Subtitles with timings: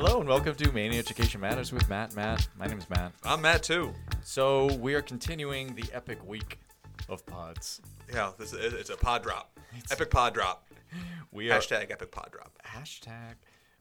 [0.00, 2.14] Hello and welcome to Maine Education Matters with Matt.
[2.14, 3.10] Matt, my name is Matt.
[3.24, 3.92] I'm Matt too.
[4.22, 6.60] So we are continuing the epic week
[7.08, 7.80] of pods.
[8.14, 9.58] Yeah, this is, it's a pod drop.
[9.90, 10.68] epic pod drop.
[11.32, 12.56] We are Hashtag epic pod drop.
[12.64, 13.34] hashtag.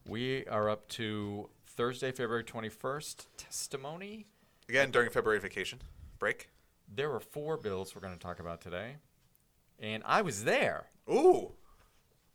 [0.08, 3.28] We are up to Thursday, February twenty first.
[3.38, 4.26] Testimony.
[4.68, 5.84] Again, during February vacation
[6.18, 6.50] break.
[6.92, 8.96] There were four bills we're going to talk about today,
[9.80, 10.88] and I was there.
[11.08, 11.52] Ooh,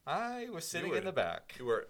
[0.06, 1.56] I was sitting were- in the back.
[1.58, 1.88] you were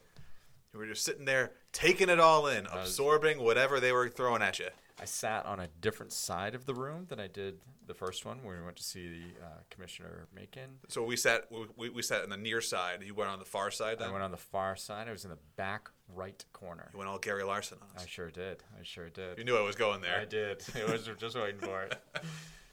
[0.73, 4.43] you were just sitting there taking it all in, was- absorbing whatever they were throwing
[4.43, 4.69] at you.
[5.01, 7.59] I sat on a different side of the room than I did
[7.89, 10.79] the first one when we went to see the uh, Commissioner Makin.
[10.89, 13.03] So we sat we, we, sat on the near side.
[13.05, 13.99] You went on the far side.
[13.99, 15.09] Then I went on the far side.
[15.09, 16.89] I was in the back right corner.
[16.93, 18.05] you went all Gary Larson on us.
[18.05, 18.63] I sure did.
[18.79, 19.39] I sure did.
[19.39, 20.21] You knew I was going there.
[20.21, 20.63] I did.
[20.77, 21.97] It was just waiting for it.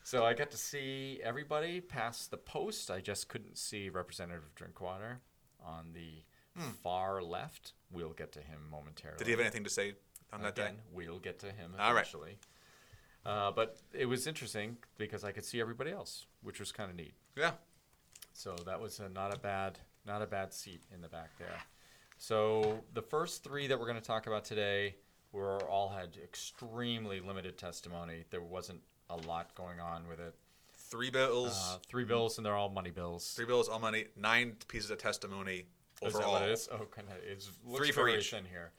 [0.03, 2.89] So I got to see everybody past the post.
[2.89, 5.19] I just couldn't see Representative Drinkwater
[5.63, 6.23] on the
[6.84, 7.74] far left.
[7.92, 9.16] We'll get to him momentarily.
[9.16, 9.20] Hmm.
[9.20, 9.94] Did he have anything to say
[10.32, 10.82] on that Again, day?
[10.94, 12.02] we'll get to him All right.
[12.02, 12.38] eventually.
[13.26, 16.96] Uh, but it was interesting because I could see everybody else, which was kind of
[16.96, 17.14] neat.
[17.36, 17.52] Yeah.
[18.34, 21.58] So that was a, not a bad not a bad seat in the back there.
[22.18, 24.96] So the first three that we're going to talk about today
[25.32, 28.24] were all had extremely limited testimony.
[28.30, 30.36] There wasn't a lot going on with it.
[30.74, 31.52] Three bills.
[31.74, 33.34] Uh, three bills, and they're all money bills.
[33.36, 34.06] three bills, all money.
[34.16, 35.66] Nine pieces of testimony
[36.02, 36.33] Is that overall.
[36.33, 36.69] what it is?
[36.72, 37.16] Oh, kind of.
[37.25, 38.31] It's Three for each.
[38.31, 38.72] thin here.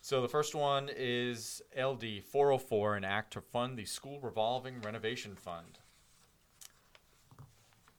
[0.00, 5.36] So the first one is LD 404, an act to fund the school revolving renovation
[5.36, 5.78] fund,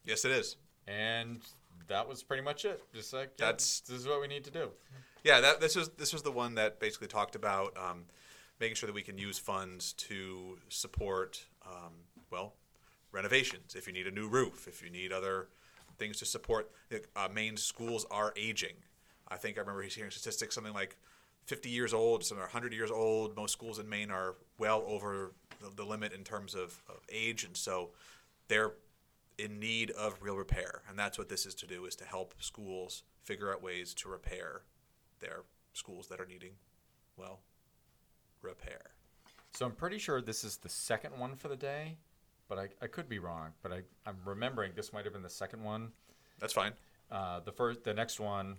[0.06, 0.58] Yes, it is.
[0.86, 1.42] and
[1.88, 2.84] that was pretty much it.
[2.94, 4.72] Just like yeah, That's- this is what we need to do.
[5.24, 8.06] Yeah, that this was this was the one that basically talked about um,
[8.60, 11.94] making sure that we can use funds to support um,
[12.30, 12.54] well
[13.14, 13.76] renovations.
[13.76, 15.48] If you need a new roof, if you need other
[15.98, 16.72] things to support,
[17.16, 18.76] uh, Maine schools are aging.
[19.28, 20.98] I think I remember hearing statistics something like
[21.46, 23.36] 50 years old, some are 100 years old.
[23.36, 27.44] Most schools in Maine are well over the, the limit in terms of, of age,
[27.44, 27.90] and so
[28.48, 28.74] they're
[29.38, 30.84] in need of real repair.
[30.88, 34.10] And that's what this is to do: is to help schools figure out ways to
[34.10, 34.62] repair
[35.20, 35.42] their
[35.74, 36.52] schools that are needing,
[37.18, 37.40] well,
[38.42, 38.82] repair.
[39.54, 41.98] So I'm pretty sure this is the second one for the day,
[42.54, 43.50] but I, I could be wrong.
[43.62, 45.90] But I, I'm remembering this might have been the second one.
[46.40, 46.74] That's fine.
[47.12, 48.58] Uh, the first, the next one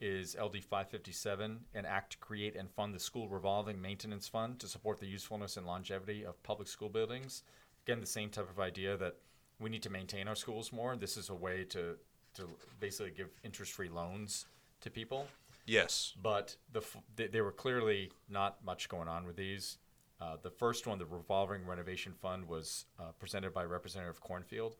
[0.00, 4.68] is LD 557, an act to create and fund the school revolving maintenance fund to
[4.68, 7.42] support the usefulness and longevity of public school buildings.
[7.86, 9.16] Again, the same type of idea that
[9.58, 10.96] we need to maintain our schools more.
[10.96, 11.96] This is a way to
[12.34, 12.50] to
[12.80, 14.44] basically give interest-free loans
[14.82, 15.26] to people
[15.64, 16.12] Yes.
[16.22, 16.82] but the
[17.14, 19.78] they, they were clearly not much going on with these.
[20.20, 24.74] Uh, the first one, the revolving renovation fund, was uh, presented by Representative Kornfield,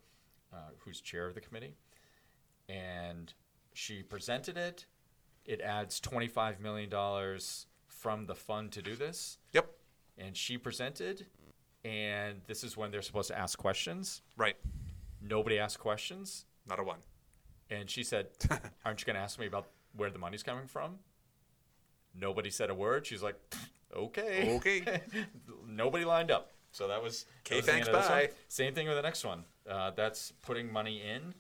[0.52, 1.74] uh, who's chair of the committee,
[2.69, 3.32] and
[3.74, 4.86] she presented it.
[5.44, 9.70] It adds twenty five million dollars from the fund to do this, Yep.
[10.19, 11.26] and she presented.
[11.84, 14.22] And this is when they're supposed to ask questions.
[14.36, 14.56] Right.
[15.22, 16.47] Nobody asked questions.
[16.66, 16.98] Not a one.
[17.70, 18.26] And she said,
[18.84, 20.97] Aren't you going to ask me about where the money's coming from?
[22.12, 23.06] Nobody said a word.
[23.06, 23.36] She's like,
[23.94, 24.56] Okay.
[24.56, 25.00] Okay.
[25.66, 26.52] Nobody lined up.
[26.72, 27.26] So that was.
[27.47, 28.30] Okay, thanks, bye.
[28.48, 29.44] Same thing with the next one.
[29.69, 31.34] Uh, that's putting money in.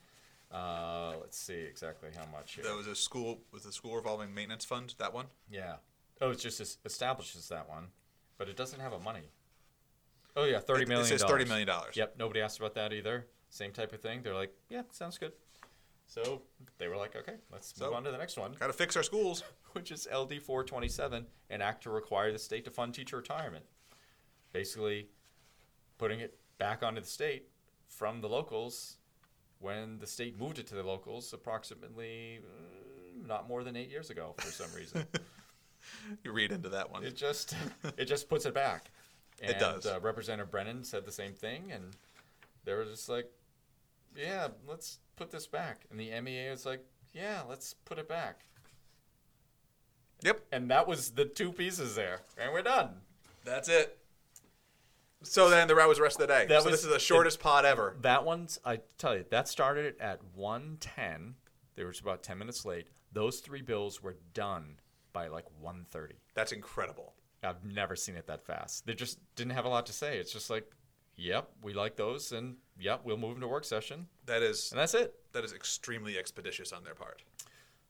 [0.56, 2.64] Uh, let's see exactly how much here.
[2.64, 4.94] That was a school was the school revolving maintenance fund.
[4.98, 5.26] That one.
[5.50, 5.76] Yeah.
[6.20, 7.88] Oh, it just es- establishes that one,
[8.38, 9.30] but it doesn't have a money.
[10.34, 11.06] Oh yeah, thirty It- million.
[11.06, 11.96] It says thirty million dollars.
[11.96, 12.14] Yep.
[12.18, 13.26] Nobody asked about that either.
[13.50, 14.22] Same type of thing.
[14.22, 15.32] They're like, yeah, sounds good.
[16.06, 16.42] So
[16.78, 18.96] they were like, okay, let's So- move on to the next one, Got to fix
[18.96, 19.42] our schools.
[19.72, 23.16] which is LD four twenty seven, an act to require the state to fund teacher
[23.18, 23.64] retirement.
[24.52, 25.08] Basically,
[25.98, 27.48] putting it back onto the state
[27.86, 28.96] from the locals
[29.58, 34.08] when the state moved it to the locals approximately uh, not more than eight years
[34.10, 35.04] ago for some reason.
[36.24, 37.04] You read into that one.
[37.04, 37.54] it just
[37.96, 38.90] it just puts it back.
[39.40, 39.86] And, It does.
[39.86, 41.84] Uh, Representative Brennan said the same thing, and
[42.64, 43.30] they were just like,
[44.16, 48.44] "Yeah, let's put this back." And the MEA was like, "Yeah, let's put it back."
[50.22, 50.46] Yep.
[50.52, 53.00] And that was the two pieces there, and we're done.
[53.44, 53.98] That's it.
[55.22, 56.46] So then the that was the rest of the day.
[56.46, 57.96] That so was- this is the shortest pod ever.
[58.00, 61.36] That one's I tell you that started at one ten.
[61.74, 62.88] They were about ten minutes late.
[63.12, 64.78] Those three bills were done
[65.12, 66.16] by like one thirty.
[66.34, 67.14] That's incredible.
[67.42, 68.86] I've never seen it that fast.
[68.86, 70.18] They just didn't have a lot to say.
[70.18, 70.70] It's just like,
[71.16, 74.94] "Yep, we like those," and "Yep, we'll move into work session," That is and that's
[74.94, 75.14] it.
[75.32, 77.22] that is extremely expeditious on their part.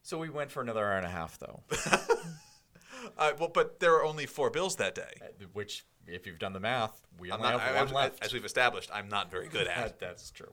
[0.03, 1.63] So we went for another hour and a half, though.
[3.17, 5.13] Uh, well, but there were only four bills that day.
[5.21, 7.95] uh, which, if you've done the math, we I'm only not, have I- one I-
[7.95, 8.23] left.
[8.23, 9.77] As we've established, I'm not very good at.
[9.99, 10.51] That- that's true.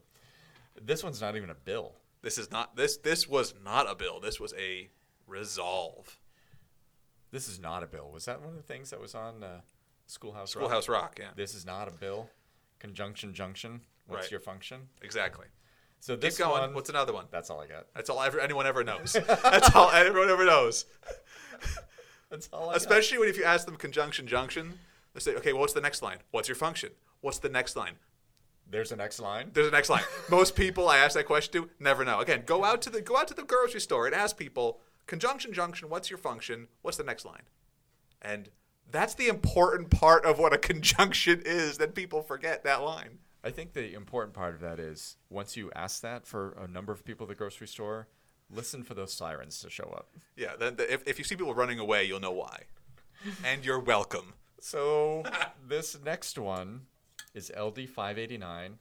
[0.80, 1.92] This one's not even a bill.
[2.22, 2.96] This is not this.
[2.98, 4.20] This was not a bill.
[4.20, 4.88] This was a
[5.26, 6.18] resolve.
[7.30, 8.10] This is not a bill.
[8.12, 9.60] Was that one of the things that was on uh,
[10.06, 10.64] Schoolhouse Rock?
[10.64, 11.16] Schoolhouse Rock.
[11.20, 12.30] Yeah, This is not a bill.
[12.78, 13.80] Conjunction junction.
[14.06, 14.30] What's Right.
[14.32, 14.88] your function?
[15.02, 15.46] exactly.
[16.00, 16.50] So Keep this going.
[16.60, 16.74] one.
[16.74, 17.26] What's another one?
[17.30, 17.86] That's all I got.
[17.94, 19.12] That's all ever, anyone ever knows.
[19.26, 20.84] That's all everyone ever knows.
[22.30, 22.76] That's all I got.
[22.76, 24.78] Especially when if you ask them conjunction junction,
[25.14, 26.18] they say, okay, well, what's the next line?
[26.30, 26.90] What's your function?
[27.22, 27.94] What's the next line?
[28.68, 29.50] There's a next line.
[29.54, 30.02] There's a next line.
[30.30, 32.20] Most people I ask that question to never know.
[32.20, 35.52] Again, go out to the go out to the grocery store and ask people conjunction
[35.52, 35.88] junction.
[35.88, 36.68] What's your function?
[36.82, 37.42] What's the next line?
[38.20, 38.50] And
[38.90, 43.18] that's the important part of what a conjunction is that people forget that line.
[43.42, 46.92] I think the important part of that is once you ask that for a number
[46.92, 48.08] of people at the grocery store,
[48.50, 50.08] listen for those sirens to show up.
[50.36, 50.52] Yeah.
[50.58, 52.62] Then the, if if you see people running away, you'll know why.
[53.44, 54.34] And you're welcome.
[54.60, 55.22] So
[55.68, 56.82] this next one
[57.34, 58.78] is LD 589.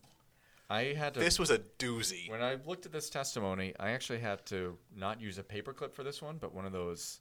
[0.69, 2.29] I had to This was a doozy.
[2.29, 6.03] when I looked at this testimony, I actually had to not use a paperclip for
[6.03, 7.19] this one, but one of those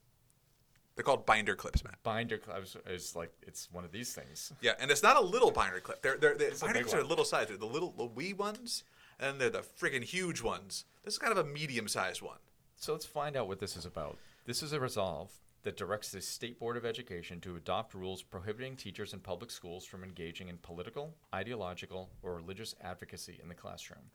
[0.94, 2.02] They're called binder clips, Matt.
[2.02, 2.76] binder clips.
[2.86, 4.52] Is like it's one of these things.
[4.60, 6.02] Yeah, and it's not a little binder clip.
[6.02, 7.08] They're, they're, they're binder clips are one.
[7.08, 7.48] little size.
[7.48, 8.84] They're the little the wee ones,
[9.18, 10.84] and they're the friggin' huge ones.
[11.04, 12.38] This is kind of a medium sized one.
[12.76, 14.18] So let's find out what this is about.
[14.44, 15.30] This is a resolve
[15.62, 19.84] that directs the State Board of Education to adopt rules prohibiting teachers in public schools
[19.84, 24.10] from engaging in political, ideological, or religious advocacy in the classroom.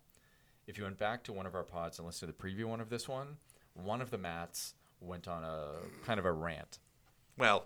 [0.67, 2.81] If you went back to one of our pods and listened to the preview one
[2.81, 3.37] of this one,
[3.73, 5.73] one of the mats went on a
[6.05, 6.79] kind of a rant.
[7.37, 7.65] Well,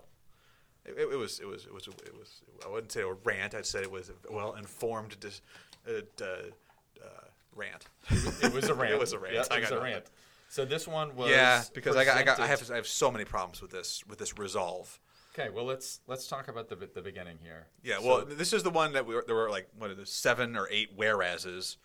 [0.84, 2.42] it, it was it was it was it was.
[2.64, 3.54] I wouldn't say a rant.
[3.54, 5.40] I'd say it was a well informed dis,
[5.88, 7.08] uh, uh, uh,
[7.54, 7.86] rant.
[8.10, 8.94] It was a rant.
[8.94, 9.48] It was a rant.
[9.50, 10.04] I it was got a rant.
[10.48, 13.10] So this one was yeah, because I got I got I have I have so
[13.10, 15.00] many problems with this with this resolve.
[15.34, 17.68] Okay, well let's let's talk about the the beginning here.
[17.82, 19.94] Yeah, So well, this is the one that we were, there were like what are
[19.94, 21.78] the seven or eight whereases.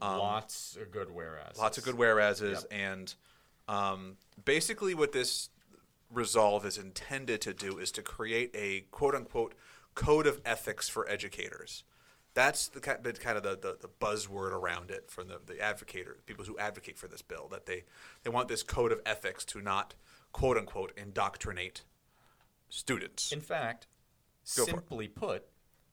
[0.00, 1.58] lots of good whereas.
[1.58, 3.14] Lots of good whereases, and
[3.68, 5.50] um, basically what this
[6.10, 9.54] resolve is intended to do is to create a quote unquote
[9.94, 11.84] code of ethics for educators.
[12.34, 16.44] That's the kind of the, the, the buzzword around it from the, the advocator, people
[16.44, 17.84] who advocate for this bill, that they,
[18.24, 19.94] they want this code of ethics to not
[20.32, 21.82] quote unquote indoctrinate
[22.68, 23.32] students.
[23.32, 23.86] In fact,
[24.54, 25.46] Go simply put,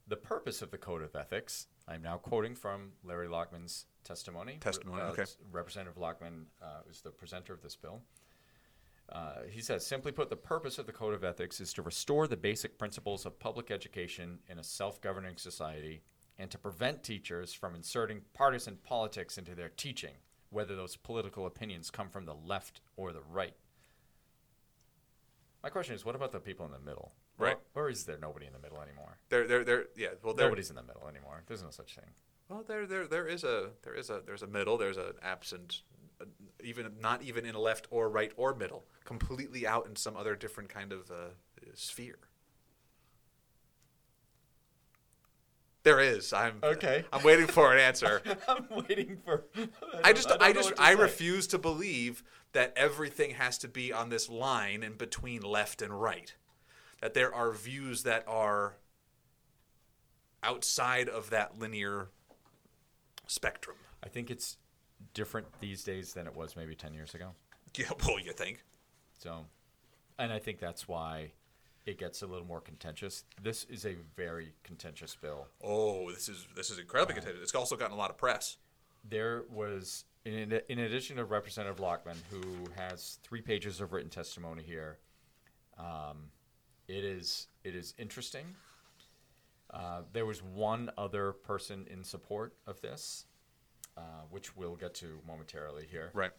[0.07, 4.57] the purpose of the Code of Ethics, I'm now quoting from Larry Lockman's testimony.
[4.59, 5.25] Testimony, Uh, okay.
[5.51, 8.01] Representative Lockman uh, is the presenter of this bill.
[9.09, 12.27] Uh, he says, simply put, the purpose of the Code of Ethics is to restore
[12.27, 16.01] the basic principles of public education in a self governing society
[16.39, 20.15] and to prevent teachers from inserting partisan politics into their teaching,
[20.49, 23.55] whether those political opinions come from the left or the right.
[25.61, 27.13] My question is, what about the people in the middle?
[27.37, 27.57] Right.
[27.75, 29.17] Or, or is there nobody in the middle anymore?
[29.29, 31.43] They're, they're, they're, yeah, well, Nobody's in the middle anymore.
[31.47, 32.09] There's no such thing.
[32.49, 34.77] Well, there, there, there is a, there is a, there's a middle.
[34.77, 35.81] There's an absent,
[36.21, 36.25] uh,
[36.63, 40.35] even not even in a left or right or middle, completely out in some other
[40.35, 41.29] different kind of uh,
[41.73, 42.19] sphere.
[45.83, 46.31] There is.
[46.31, 47.03] I'm Okay.
[47.11, 48.21] I'm waiting for an answer.
[48.47, 49.45] I'm waiting for.
[50.03, 51.01] I just, don't I, just, I say.
[51.01, 52.23] refuse to believe
[52.53, 56.33] that everything has to be on this line in between left and right.
[57.01, 58.77] That there are views that are
[60.41, 62.09] outside of that linear
[63.33, 63.77] spectrum.
[64.03, 64.57] I think it's
[65.13, 67.31] different these days than it was maybe 10 years ago.
[67.75, 68.63] Yeah, well, you think?
[69.17, 69.45] So,
[70.19, 71.31] and I think that's why
[71.85, 73.23] it gets a little more contentious.
[73.41, 75.47] This is a very contentious bill.
[75.63, 77.41] Oh, this is this is incredibly contentious.
[77.41, 78.57] It's also gotten a lot of press.
[79.09, 82.41] There was, in, in addition to Representative Lockman, who
[82.77, 84.97] has three pages of written testimony here,
[85.77, 86.29] um,
[86.87, 88.45] it is it is interesting.
[89.73, 93.25] Uh, there was one other person in support of this,
[93.97, 96.11] uh, which we'll get to momentarily here.
[96.13, 96.31] Right.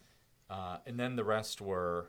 [0.49, 2.07] Uh, and then the rest were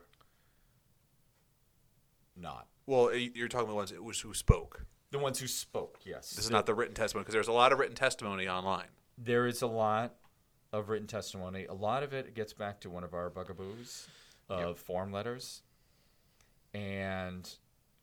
[2.35, 2.67] not.
[2.85, 4.85] Well, you're talking about the ones who- who spoke.
[5.11, 6.31] The ones who spoke, yes.
[6.31, 8.89] This is not the written testimony because there's a lot of written testimony online.
[9.17, 10.15] There is a lot
[10.71, 11.65] of written testimony.
[11.65, 14.07] A lot of it gets back to one of our bugaboos
[14.49, 15.63] of form letters.
[16.73, 17.49] And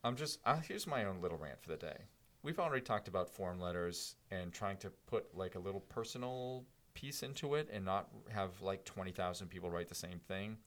[0.02, 2.04] I'm just, uh, here's my own little rant for the day.
[2.45, 7.23] We've already talked about form letters and trying to put like a little personal piece
[7.25, 10.59] into it and not have like 20,000 people write the same thing.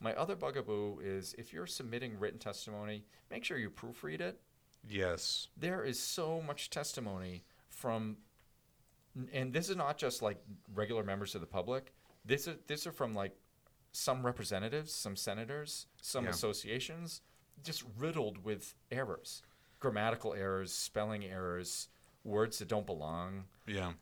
[0.00, 4.40] My other bugaboo is if you're submitting written testimony, make sure you proofread it.
[4.88, 5.48] Yes.
[5.56, 8.16] there is so much testimony from
[9.32, 10.42] and this is not just like
[10.74, 11.92] regular members of the public
[12.24, 13.30] this is these are from like
[13.92, 16.30] some representatives some senators some Yeah.
[16.30, 17.20] associations
[17.62, 19.42] just riddled with errors
[19.82, 21.88] grammatical errors spelling errors
[22.22, 23.92] words that don't belong Yeah.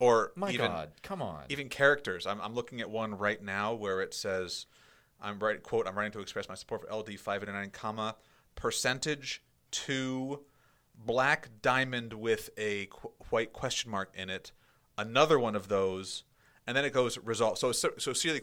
[0.00, 2.26] Or my even god come on even characters.
[2.26, 4.66] I'm, I'm looking at one right now where it says,
[5.20, 8.16] "I'm writing quote I'm writing to express my support for LD 589, comma
[8.56, 10.40] percentage two
[10.96, 14.50] black diamond with a qu- white question mark in it,
[14.98, 16.24] another one of those,
[16.66, 17.58] and then it goes result.
[17.58, 18.40] So so, so clearly,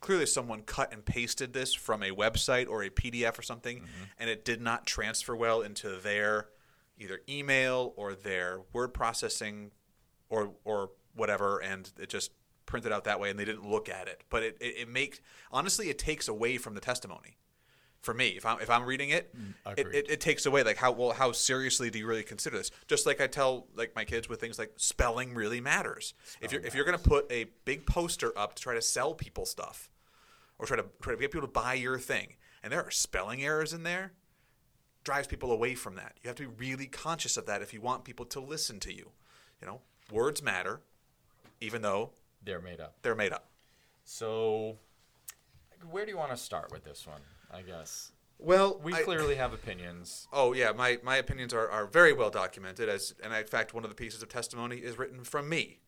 [0.00, 4.04] clearly someone cut and pasted this from a website or a PDF or something, mm-hmm.
[4.18, 6.48] and it did not transfer well into their
[6.98, 9.70] either email or their word processing
[10.28, 12.30] or or whatever, and it just
[12.66, 14.22] printed out that way, and they didn't look at it.
[14.30, 15.20] But it it, it makes
[15.52, 17.36] honestly, it takes away from the testimony.
[18.00, 20.78] For me, if I'm if I'm reading it, mm, it, it, it takes away like
[20.78, 22.70] how well how seriously do you really consider this?
[22.86, 26.14] Just like I tell like my kids with things like spelling really matters.
[26.40, 29.12] if oh, you're if you're gonna put a big poster up to try to sell
[29.12, 29.89] people stuff,
[30.60, 33.42] or try to try to get people to buy your thing, and there are spelling
[33.42, 34.12] errors in there,
[35.02, 36.18] drives people away from that.
[36.22, 38.94] You have to be really conscious of that if you want people to listen to
[38.94, 39.10] you.
[39.60, 39.80] You know,
[40.12, 40.80] words matter,
[41.60, 42.12] even though
[42.44, 42.94] They're made up.
[43.02, 43.48] they're made up.
[44.04, 44.78] So,
[45.90, 47.20] where do you want to start with this one?
[47.52, 50.28] I guess Well, we I- clearly have opinions.
[50.32, 53.84] Oh yeah, my, my opinions are, are very well documented as and in fact one
[53.84, 55.80] of the pieces of testimony is written from me.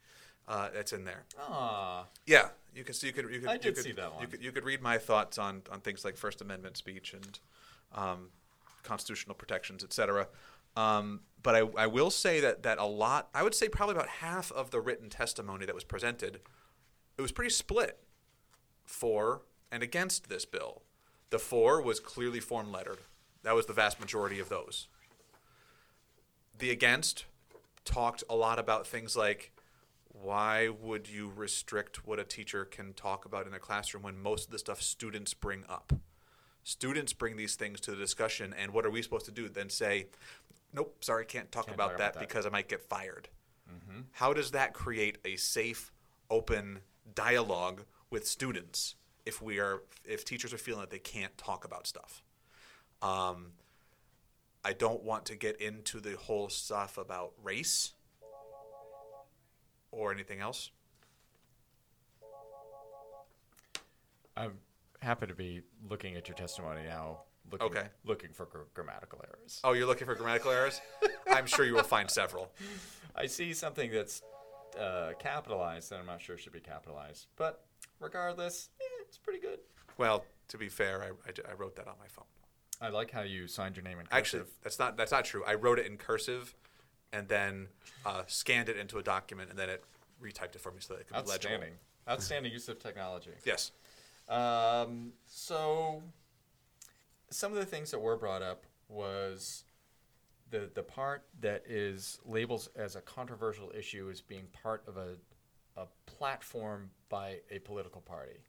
[0.52, 1.25] Uh, that's in there.
[1.40, 4.04] Ah, Yeah, you can see you could you could I you did could, see that
[4.04, 4.26] You one.
[4.26, 7.38] could, you could read my thoughts on, on things like First Amendment speech and
[7.94, 8.28] um,
[8.82, 10.28] constitutional protections, etc.
[10.76, 14.09] Um, but I, I will say that that a lot I would say probably about
[14.09, 16.40] half of the written testimony that was presented,
[17.16, 17.99] it was pretty split
[18.85, 19.40] for
[19.71, 20.82] and against this bill.
[21.30, 22.99] The for was clearly form lettered.
[23.42, 24.88] That was the vast majority of those.
[26.59, 27.25] The against
[27.87, 29.50] talked a lot about things like
[30.12, 34.47] why would you restrict what a teacher can talk about in a classroom when most
[34.47, 35.92] of the stuff students bring up?
[36.64, 39.49] Students bring these things to the discussion, and what are we supposed to do?
[39.49, 40.07] Then say,
[40.73, 42.28] nope, sorry, can't talk Can't about talk that about that.
[42.28, 43.28] because I might get fired.
[44.12, 45.90] How does that create a safe,
[46.31, 46.81] open
[47.14, 51.87] dialogue with students if we are if teachers are feeling that they can't talk about
[51.87, 52.23] stuff?
[53.00, 53.52] Um,
[54.64, 57.92] I don't want to get into the whole stuff about race
[59.92, 60.70] or anything else.
[64.37, 64.54] I'm
[65.00, 67.20] happy to be looking at your testimony now.
[67.50, 67.87] Looking, Okay.
[68.04, 69.61] Looking for gr- grammatical errors.
[69.62, 70.80] Oh, you're looking for grammatical errors?
[71.30, 72.50] I'm sure you will find several.
[73.14, 74.22] I see something that's
[74.80, 77.66] uh, capitalized that I'm not sure should be capitalized, but
[78.00, 79.58] regardless, eh, it's pretty good.
[79.99, 82.25] Well, to be fair, I, I, I wrote that on my phone.
[82.80, 84.16] I like how you signed your name in cursive.
[84.40, 85.44] Actually, that's not that's not true.
[85.46, 86.54] I wrote it in cursive,
[87.12, 87.69] and then
[88.07, 89.85] uh, scanned it into a document, and then it
[90.23, 91.33] retyped it for me so that it could be legible.
[91.35, 91.73] outstanding,
[92.09, 93.31] outstanding use of technology.
[93.45, 93.73] Yes.
[94.28, 96.02] Um, so,
[97.31, 99.64] some of the things that were brought up was
[100.50, 105.16] the the part that is labeled as a controversial issue is being part of a
[105.76, 108.40] a platform by a political party.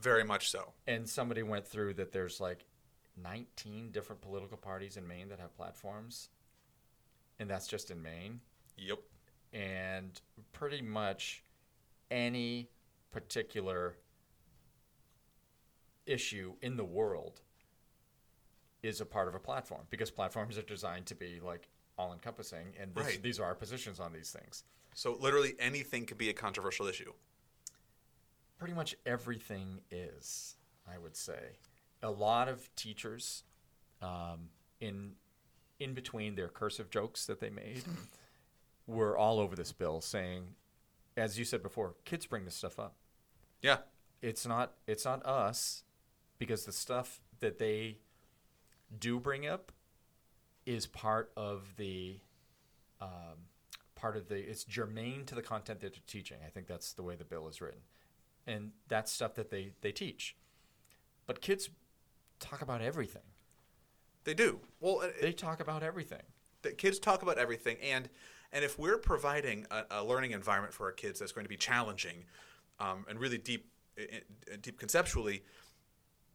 [0.00, 0.72] Very much so.
[0.86, 2.64] And somebody went through that there's like
[3.22, 6.28] 19 different political parties in Maine that have platforms.
[7.38, 8.40] And that's just in Maine.
[8.78, 8.98] Yep.
[9.52, 10.20] And
[10.52, 11.42] pretty much
[12.10, 12.68] any
[13.12, 13.96] particular
[16.06, 17.40] issue in the world
[18.82, 22.74] is a part of a platform because platforms are designed to be like all encompassing
[22.80, 23.22] and this, Right.
[23.22, 24.64] these are our positions on these things.
[24.94, 27.12] So literally anything could be a controversial issue.
[28.58, 30.56] pretty much everything is,
[30.90, 31.58] I would say.
[32.02, 33.44] A lot of teachers,
[34.00, 34.48] um,
[34.80, 35.14] in
[35.78, 37.82] in between their cursive jokes that they made,
[38.86, 40.54] were all over this bill, saying,
[41.16, 42.94] as you said before, kids bring this stuff up.
[43.62, 43.78] Yeah.
[44.22, 45.84] It's not it's not us,
[46.38, 47.98] because the stuff that they
[48.98, 49.72] do bring up
[50.64, 52.20] is part of the
[53.00, 53.48] um,
[53.94, 56.38] part of the it's germane to the content that they're teaching.
[56.44, 57.80] I think that's the way the bill is written,
[58.46, 60.34] and that's stuff that they they teach.
[61.26, 61.68] But kids
[62.40, 63.22] talk about everything.
[64.26, 64.60] They do.
[64.80, 66.22] Well, it- They talk about everything.
[66.62, 68.08] the kids talk about everything and
[68.52, 71.56] and if we're providing a, a learning environment for our kids that's going to be
[71.56, 72.24] challenging
[72.80, 73.70] um, and really deep
[74.60, 75.42] deep conceptually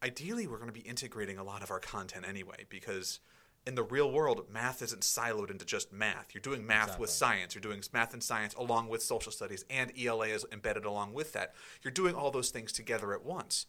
[0.02, 3.20] ideally we're going to be integrating a lot of our content anyway because
[3.66, 6.34] in the real world math isn't siloed into just math.
[6.34, 7.54] You're doing math with science.
[7.54, 11.32] You're doing math and science along with social studies and ela is embedded along with
[11.34, 11.54] that.
[11.82, 13.66] You're doing all those things together at once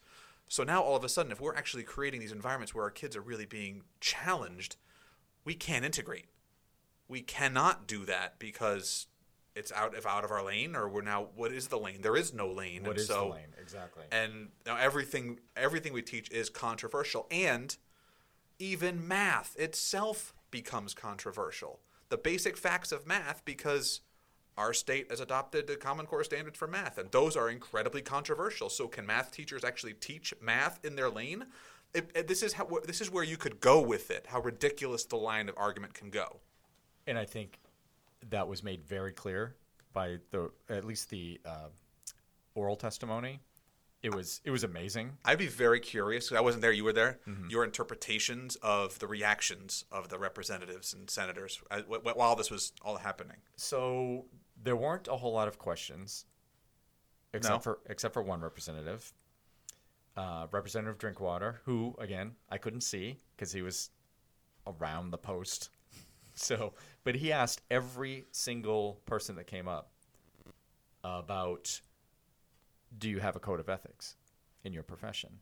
[0.47, 3.15] so now all of a sudden if we're actually creating these environments where our kids
[3.15, 4.75] are really being challenged
[5.45, 6.27] we can't integrate.
[7.07, 9.07] We cannot do that because
[9.55, 12.01] it's out of out of our lane or we're now what is the lane?
[12.01, 13.53] There is no lane What and is so the lane?
[13.61, 14.03] Exactly?
[14.11, 17.75] and now everything everything we teach is controversial and
[18.57, 21.81] even math itself becomes controversial.
[22.09, 24.01] The basic facts of math because
[24.57, 28.69] our state has adopted the common core standards for math and those are incredibly controversial
[28.69, 31.45] so can math teachers actually teach math in their lane
[31.93, 34.25] it, it- this is how this is where you could go with it.
[34.27, 36.39] How ridiculous the line of argument can go.
[37.05, 37.59] And I think
[38.29, 39.55] that was made very clear
[39.93, 41.67] by the at least the uh,
[42.55, 43.41] oral testimony.
[44.01, 45.11] It was it was amazing.
[45.23, 46.31] I'd be very curious.
[46.31, 46.71] I wasn't there.
[46.71, 47.19] You were there.
[47.47, 52.49] Your interpretations of the reactions of the representatives and senators uh, wh- wh- while this
[52.49, 53.37] was all happening.
[53.55, 54.25] So
[54.63, 56.25] there weren't a whole lot of questions,
[57.33, 57.59] except No.
[57.59, 59.13] for except for one representative,
[60.15, 63.89] uh, Representative Drinkwater, who again I couldn't see because he was
[64.65, 65.69] around the post.
[66.35, 69.91] So, but he asked every single person that came up
[71.03, 71.79] about,
[72.97, 74.15] do you have a code of ethics
[74.63, 75.41] in your profession?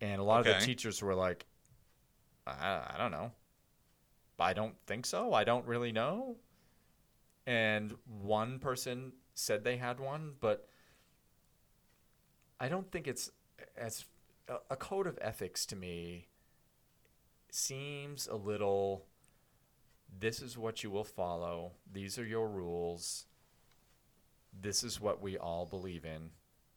[0.00, 1.44] And a lot of the teachers were like,
[2.46, 3.30] I, I don't know.
[4.38, 5.34] I don't think so.
[5.34, 6.36] I don't really know
[7.48, 10.68] and one person said they had one, but
[12.60, 13.30] I don't think it's
[13.74, 14.04] as
[14.48, 16.28] a, a code of ethics to me
[17.50, 19.06] seems a little
[20.20, 21.72] this is what you will follow.
[21.90, 23.24] These are your rules.
[24.60, 26.30] This is what we all believe in,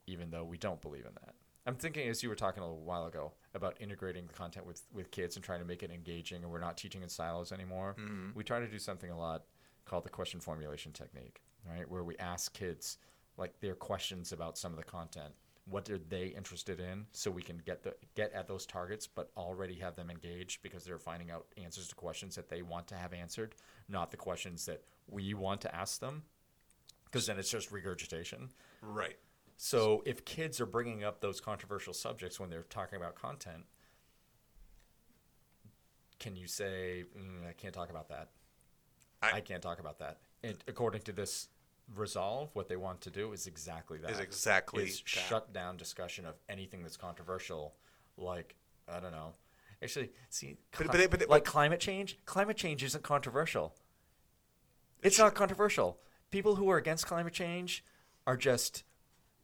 [0.08, 1.36] even though we don't believe in that.
[1.66, 4.84] I'm thinking, as you were talking a little while ago, about integrating the content with,
[4.94, 7.96] with kids and trying to make it engaging, and we're not teaching in silos anymore.
[8.00, 8.30] Mm-hmm.
[8.36, 9.44] We try to do something a lot
[9.86, 11.90] called the question formulation technique, right?
[11.90, 12.98] Where we ask kids
[13.38, 15.34] like their questions about some of the content.
[15.66, 19.30] What are they interested in, so we can get the get at those targets, but
[19.38, 22.96] already have them engaged because they're finding out answers to questions that they want to
[22.96, 23.54] have answered,
[23.88, 26.24] not the questions that we want to ask them,
[27.06, 28.50] because then it's just regurgitation.
[28.82, 29.18] Right.
[29.56, 33.66] So if kids are bringing up those controversial subjects when they're talking about content,
[36.18, 38.30] can you say, mm, "I can't talk about that"?
[39.22, 40.18] I- I, can't talk about that.
[40.68, 41.50] According to this
[41.96, 44.12] resolve, what they want to do is exactly that.
[44.12, 45.08] Is exactly It's that.
[45.08, 47.76] shut down discussion of anything that's controversial,
[48.18, 48.56] like
[48.88, 49.34] I don't know.
[49.84, 52.18] Actually, see, But- cli- but but they- like climate change.
[52.26, 53.76] Climate change isn't controversial.
[55.02, 56.00] It's not controversial.
[56.30, 57.84] People who are against climate change
[58.28, 58.84] are just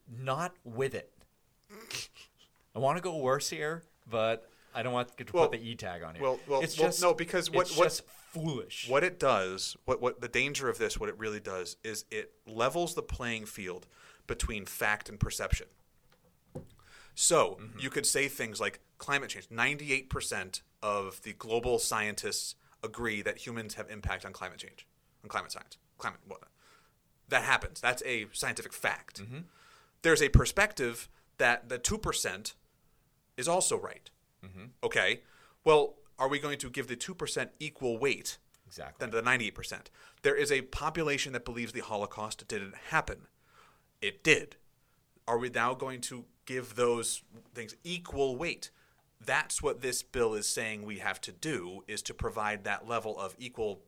[0.08, 1.12] not with it.
[2.76, 5.76] I want to go worse here, but I don't want to Well- put the e
[5.76, 6.24] tag on here.
[6.24, 8.88] well- well- it's well, just no, because what- it's what- just foolish.
[8.88, 12.34] What it does, what what the danger of this, what it really does, is it
[12.46, 13.88] levels the playing field
[14.28, 15.68] between fact and perception.
[17.16, 17.80] So Mm-hmm.
[17.80, 19.48] you could say things like climate change.
[19.50, 24.86] Ninety-eight percent of the global scientists agree that humans have impact on climate change,
[25.24, 26.20] on climate science, climate.
[26.28, 26.44] What,
[27.30, 27.82] that happens.
[27.82, 29.22] That's a scientific fact.
[29.22, 29.40] Mm-hmm.
[30.04, 32.54] There's a perspective that the two percent
[33.36, 34.12] is also right.
[34.46, 34.66] Mm-hmm.
[34.84, 35.22] Okay.
[35.64, 38.38] Well, are we going to give the two percent equal weight?
[38.68, 39.08] exactly.
[39.08, 39.86] than the 98%.
[40.22, 43.28] There is a population that believes the Holocaust didn't happen.
[44.02, 44.58] It did.
[45.28, 47.24] Are we now going to give those
[47.54, 48.70] things equal weight?
[49.26, 53.18] That's what this bill is saying we have to do is to provide that level
[53.18, 53.82] of equal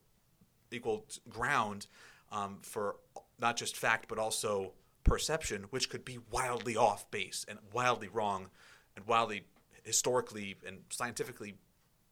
[0.72, 1.88] equal ground
[2.32, 2.98] um, for
[3.40, 8.48] not just fact but also perception, which could be wildly off base and wildly wrong
[8.96, 9.44] and wildly
[9.84, 11.56] historically and scientifically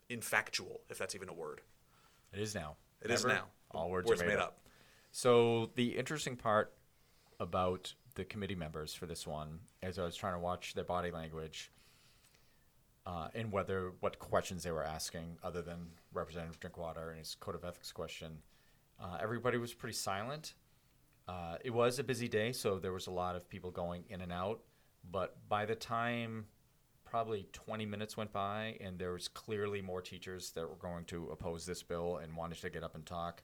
[0.10, 1.62] infactual, if that's even a word.
[2.34, 2.76] It is now.
[3.02, 3.36] It is Never.
[3.36, 3.46] now.
[3.72, 4.48] All words Words are made, made up.
[4.48, 4.60] up.
[5.12, 6.74] So the interesting part
[7.40, 11.12] about the committee members for this one, as I was trying to watch their body
[11.12, 11.72] language,
[13.06, 17.56] uh, and whether what questions they were asking, other than Representative Drinkwater and his code
[17.56, 18.40] of ethics question,
[19.00, 20.56] uh, everybody was pretty silent.
[21.28, 24.22] Uh, it was a busy day, so there was a lot of people going in
[24.22, 24.62] and out.
[25.10, 26.46] But by the time
[27.10, 31.30] probably 20 minutes went by, and there was clearly more teachers that were going to
[31.30, 33.44] oppose this bill and wanted to get up and talk.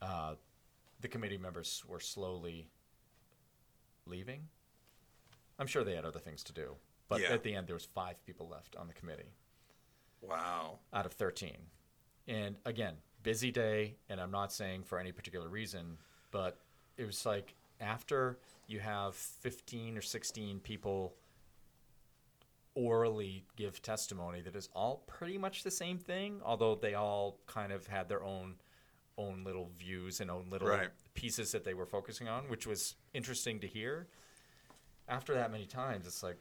[0.00, 0.34] Uh,
[1.00, 2.68] the committee members were slowly
[4.06, 4.48] leaving.
[5.58, 6.76] I'm sure they had other things to do,
[7.08, 7.32] but Yeah.
[7.32, 9.32] at the end there was five people left on the committee
[10.20, 10.80] Wow.
[10.92, 11.70] out of 13.
[12.26, 15.98] And again, busy day, and I'm not saying for any particular reason,
[16.30, 16.60] but
[16.96, 21.16] it was like after you have 15 or 16 people
[22.74, 27.72] orally give testimony that is all pretty much the same thing, although they all kind
[27.72, 28.56] of had their own
[29.18, 30.88] own little views and own little Right.
[31.12, 34.08] pieces that they were focusing on, which was interesting to hear.
[35.06, 36.38] After that many times, it's like,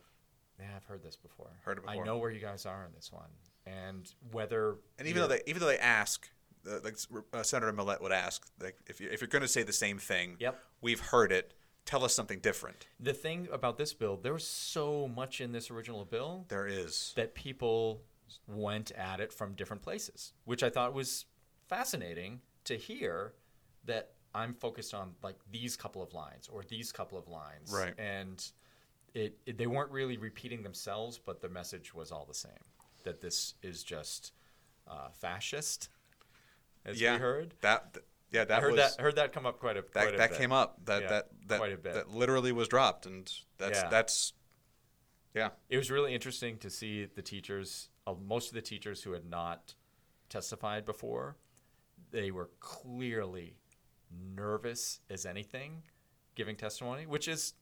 [0.57, 1.49] yeah, I've heard this before.
[1.65, 3.29] Heard it I know where you guys are in this one,
[3.65, 6.29] and whether And even though they even though they ask,
[6.65, 6.95] uh, like
[7.33, 9.97] uh, Senator Millett would ask, like if you if you're going to say the same
[9.97, 10.57] thing, Yep.
[10.81, 11.53] we've heard it.
[11.85, 12.87] Tell us something different.
[12.99, 17.11] the thing about this bill, there was so much in this original bill There is.
[17.15, 18.03] that people
[18.47, 21.25] went at it from different places, which I thought was
[21.67, 23.33] fascinating to hear
[23.85, 27.73] that I'm focused on like these couple of lines or these couple of lines.
[27.73, 27.93] Right.
[27.97, 28.41] And
[29.13, 32.51] it, it they weren't really repeating themselves, but the message was all the same.
[33.03, 34.31] That this is just
[34.87, 35.89] uh, fascist,
[36.85, 37.53] as yeah, we heard.
[37.61, 37.97] that.
[38.31, 39.93] Yeah, that I heard was that heard that come up quite a bit.
[39.93, 40.39] that, quite a that bit.
[40.39, 40.85] came up.
[40.85, 41.93] That Yeah, that that quite a bit.
[41.93, 43.89] that literally was dropped, and that's Yeah.
[43.89, 44.33] that's
[45.33, 45.49] yeah.
[45.69, 47.89] It was really interesting to see the teachers.
[48.07, 49.75] Uh, most of the teachers who had not
[50.29, 51.37] testified before,
[52.11, 53.57] they were clearly
[54.35, 55.83] nervous as anything,
[56.35, 57.53] giving testimony, which is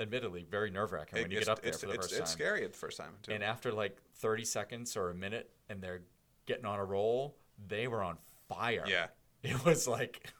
[0.00, 2.30] admittedly very nerve wracking when you get up there it's, for the it's, first it's
[2.30, 2.38] time.
[2.38, 3.32] scary at the first time too.
[3.32, 6.02] And after like 30 seconds or a minute and they're
[6.46, 8.16] getting on a roll, they were on
[8.48, 8.84] fire.
[8.86, 9.06] yeah,
[9.42, 10.32] It was like,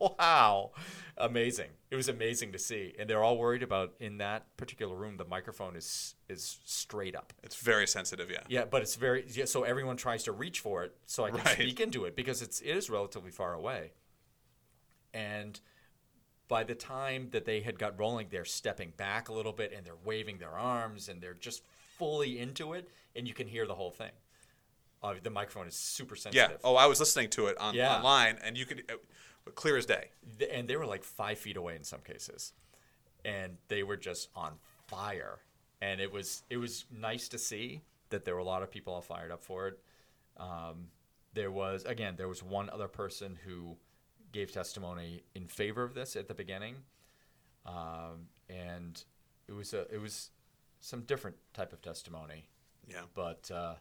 [0.00, 0.72] wow,
[1.16, 1.70] amazing.
[1.90, 2.94] It was amazing to see.
[2.98, 7.32] And they're all worried about in that particular room, the microphone is is straight up.
[7.42, 8.30] it's very sensitive.
[8.30, 11.30] Yeah, Yeah, but it's very yeah, so everyone tries to reach for it so I
[11.30, 11.54] can Right.
[11.54, 13.92] speak into it because it's it is relatively far away.
[15.12, 15.60] And
[16.48, 19.86] by the time that they had got rolling, they're stepping back a little bit and
[19.86, 21.62] they're waving their arms and they're just
[21.98, 24.10] fully into it, and you can hear the whole thing.
[25.04, 26.50] Uh, the microphone is super sensitive.
[26.52, 26.56] yeah.
[26.64, 27.96] Oh, I was listening to it on Yeah.
[27.96, 30.10] online, and you could uh, clear as day.
[30.50, 32.54] And they were like five feet away in some cases,
[33.24, 34.54] and they were just on
[34.86, 35.40] fire.
[35.82, 38.94] And it was it was nice to see that there were a lot of people
[38.94, 39.78] all fired up for it.
[40.38, 40.88] Um,
[41.34, 43.76] there was again there was one other person who
[44.32, 46.76] gave testimony in favor of this at the beginning,
[47.66, 49.04] um, and
[49.48, 50.30] it was a it was
[50.80, 52.48] some different type of testimony,
[52.88, 53.02] Yeah.
[53.14, 53.50] but.
[53.50, 53.74] Uh,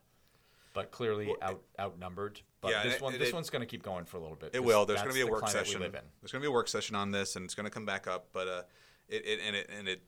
[0.73, 2.41] but clearly Well, out outnumbered.
[2.61, 4.35] But yeah, this one it- this it- one's going to keep going for a little
[4.35, 4.51] bit.
[4.53, 4.85] It will.
[4.85, 5.79] There's going to be a work session.
[5.81, 8.07] There's going to be a work session on this, and it's going to come back
[8.07, 8.27] up.
[8.33, 8.63] But uh,
[9.07, 10.03] it, it and it and it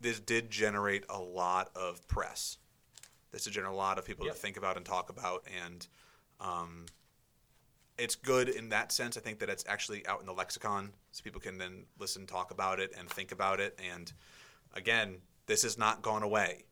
[0.00, 2.58] this did generate a lot of press.
[3.30, 4.34] This did generate a lot of people Yep.
[4.34, 5.86] to think about and talk about, and
[6.40, 6.86] um,
[7.96, 9.16] it's good in that sense.
[9.16, 12.50] I think that it's actually out in the lexicon, so people can then listen, talk
[12.50, 13.78] about it, and think about it.
[13.90, 14.12] And
[14.74, 16.64] again, this has not gone away.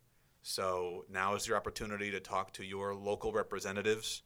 [0.43, 4.23] So now is your opportunity to talk to your local representatives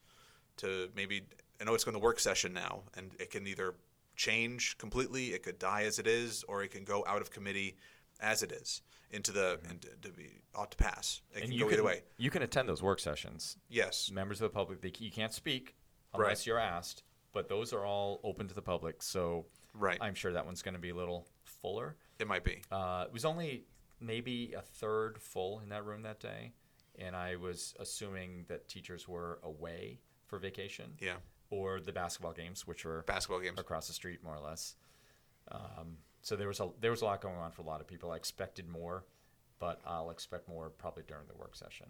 [0.57, 1.23] to maybe
[1.59, 3.75] I know it's going to work session now, and it can either
[4.15, 7.75] change completely, it could die as it is, or it can go out of committee
[8.21, 11.21] as it is into the and to, to be ought to pass.
[11.33, 11.41] It Mm-hmm.
[11.43, 12.01] and can you go can, either way.
[12.17, 13.57] You can attend those work sessions.
[13.69, 15.75] Yes, Members of the public, they, you can't speak
[16.13, 16.23] Right.
[16.27, 19.03] unless you're asked, but those are all open to the public.
[19.03, 19.97] So right.
[19.99, 21.97] I'm sure that one's going to be a little fuller.
[22.19, 22.61] it might be.
[22.71, 23.65] Uh, it was only
[23.99, 26.53] maybe a third full in that room that day,
[26.97, 31.15] and I was assuming that teachers were away for vacation Yeah,
[31.49, 33.59] or the basketball games, which were basketball games.
[33.59, 34.75] across the street more or less.
[35.51, 37.87] Um, so there was a there was a lot going on for a lot of
[37.87, 38.11] people.
[38.11, 39.05] I expected more,
[39.59, 41.87] but I'll expect more probably during the work session.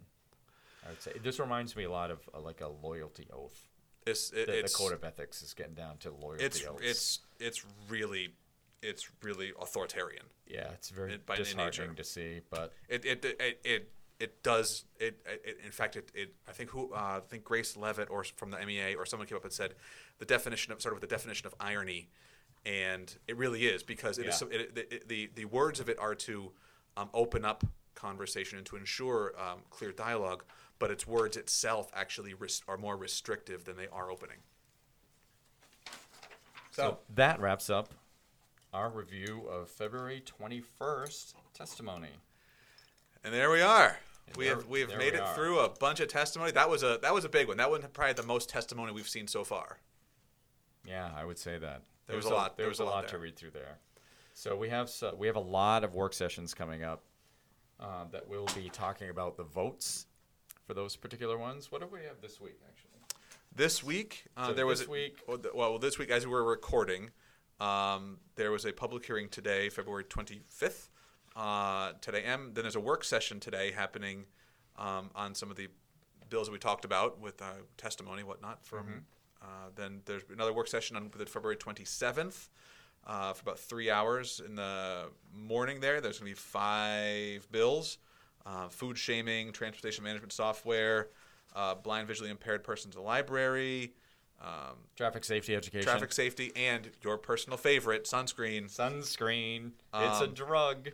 [0.86, 3.68] I would say this reminds me a lot of uh, like a loyalty oath.
[4.06, 6.80] It's it, The, the code of ethics is getting down to loyalty it's oaths.
[6.82, 8.34] it's it's really
[8.82, 10.24] it's really authoritarian.
[10.46, 14.84] yeah, it's very it- by disheartening to see, but It it it it, it does
[14.98, 18.24] it, it in fact it, it I think who uh, I think Grace Leavitt or
[18.24, 19.74] from the MEA or someone came up and said
[20.18, 22.08] the definition of sort of the definition of irony,
[22.64, 24.32] and it really is because it is Yeah.
[24.32, 26.52] so, it, it, the the words of it are to
[26.96, 30.44] um, open up conversation and to ensure um, clear dialogue,
[30.78, 34.38] but its words itself actually res- are more restrictive than they are opening.
[36.70, 37.88] so that wraps up
[38.76, 42.10] our review of February twenty first testimony.
[43.24, 43.96] And there we are.
[44.28, 45.34] And we there- have we've made we it are.
[45.34, 46.52] through a bunch of testimony.
[46.52, 47.56] That was a that was a big one.
[47.56, 49.78] That was probably the most testimony we've seen so far.
[50.86, 51.82] Yeah, I would say that.
[52.06, 53.50] There was a lot- There there was, was a a lot lot to read through
[53.50, 53.78] there.
[54.34, 57.02] So we have so, we have a lot of work sessions coming up
[57.80, 60.06] uh, that we'll be talking about the votes
[60.66, 61.72] for those particular ones.
[61.72, 62.90] What do we have this week, actually?
[63.54, 66.44] This week, uh, So there was this week- Well, well, this week as we were
[66.44, 67.10] recording,
[67.60, 70.90] um, there was a public hearing today, February twenty fifth,
[71.34, 72.22] uh, today.
[72.22, 72.52] M.
[72.54, 74.24] Then there's a work session today happening
[74.76, 75.68] um, on some of the
[76.28, 78.64] bills that we talked about with uh, testimony, whatnot.
[78.64, 78.98] From Mm-hmm.
[79.42, 82.48] uh, then there's another work session on February twenty seventh.
[83.06, 87.98] Uh, for about three hours in the morning, there, there's going to be five bills:
[88.44, 91.10] uh, food shaming, transportation management software,
[91.54, 93.94] uh, blind visually impaired persons in the library,
[94.40, 95.82] um, Traffic safety education.
[95.88, 98.64] traffic safety, and your personal favorite, sunscreen.
[98.74, 99.72] Sunscreen.
[99.94, 100.90] it's a Um, drug.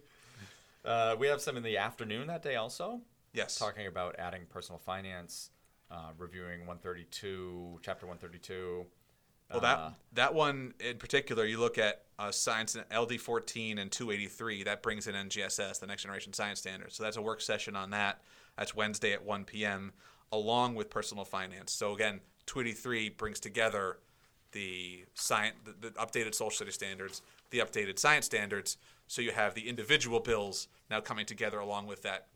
[0.85, 3.01] Uh, we have some in the afternoon that day also,
[3.33, 3.57] Yes.
[3.57, 5.51] talking about adding personal finance,
[5.91, 8.87] uh, reviewing 132, chapter 132.
[9.51, 13.77] Well, that Uh, that one in particular, you look at uh, science and LD fourteen
[13.79, 14.63] and two eighty three.
[14.63, 16.97] That brings in NGSS, the Next Generation Science Standards.
[16.97, 18.23] So that's a work session on that.
[18.57, 19.93] That's Wednesday at one p.m.
[20.31, 21.71] along with personal finance.
[21.73, 23.99] So again, two eighty three brings together
[24.53, 28.77] the science, the, the updated social study standards, the updated science standards.
[29.07, 32.29] So you have the individual bills now coming together along with that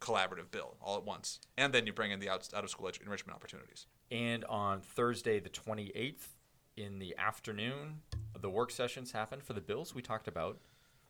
[0.00, 2.88] collaborative bill all at once, and then you bring in the out, out of school
[2.88, 3.86] edu- enrichment opportunities.
[4.10, 6.28] And on Thursday, the 28th,
[6.76, 8.00] in the afternoon,
[8.40, 10.58] the work sessions happen for the bills we talked about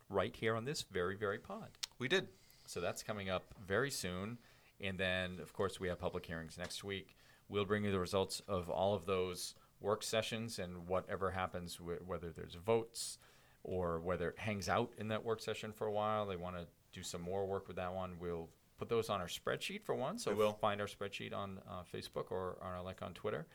[0.09, 1.69] right here on this very, very pod.
[1.99, 2.29] We did.
[2.67, 4.39] So that's coming up very soon.
[4.83, 7.17] And then, of course, we have public hearings next week.
[7.49, 12.07] We'll bring you the results of all of those work sessions and whatever happens, wh-
[12.09, 13.19] whether there's votes
[13.63, 16.27] or whether it hangs out in that work session for a while.
[16.27, 18.17] They want to do some more work with that one.
[18.19, 20.19] We'll put those on our spreadsheet for one.
[20.19, 20.53] So We will.
[20.55, 23.47] find our spreadsheet on uh, Facebook or on our link on Twitter.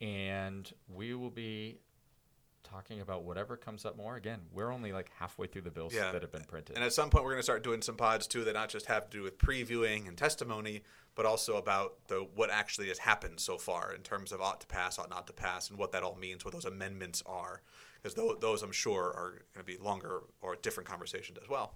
[0.00, 1.78] And we will be
[2.66, 4.16] talking about whatever comes up more.
[4.16, 6.12] Again, we're only like halfway through the bills Yeah.
[6.12, 6.76] that have been printed.
[6.76, 8.86] And at some point, we're going to start doing some pods too that not just
[8.86, 10.82] have to do with previewing and testimony,
[11.14, 14.66] but also about the what actually has happened so far in terms of ought to
[14.66, 17.62] pass, ought not to pass, and what that all means, what those amendments are,
[18.02, 21.74] because those, those I'm sure are going to be longer or different conversations as well.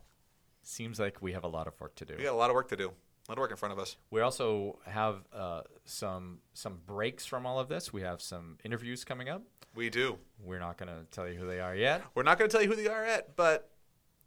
[0.63, 2.15] Seems like we have a lot of work to do.
[2.19, 3.79] We got a lot of work to do, a lot of work in front of
[3.79, 3.97] us.
[4.11, 7.93] We also have uh, some some breaks from all of this.
[7.93, 9.43] We have some interviews coming up.
[9.75, 10.19] We do.
[10.43, 12.03] We're not going to tell you who they are yet.
[12.15, 13.71] We're not going to tell you who they are at, but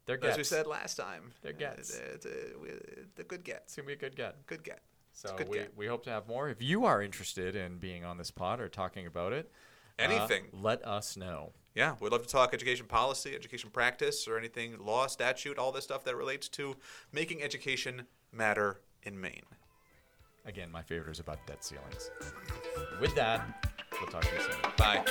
[0.06, 1.97] They're as we said last time, They're uh, gets.
[1.97, 3.63] It's, a, it's a good get.
[3.65, 4.45] it's gonna be a good get.
[4.47, 4.82] Good get.
[5.12, 5.77] So good we, get.
[5.77, 6.49] we hope to have more.
[6.49, 9.51] If you are interested in being on this pod or talking about it,
[9.99, 10.45] uh, Anything.
[10.53, 11.51] let us know.
[11.75, 15.84] Yeah, we'd love to talk education policy, education practice, or anything law, statute, all this
[15.84, 16.75] stuff that relates to
[17.12, 19.41] making education matter in Maine.
[20.45, 22.12] Again, my favorite is about debt ceilings.
[22.99, 23.72] With that,
[24.03, 24.57] we'll talk to you soon.
[24.77, 25.01] Bye.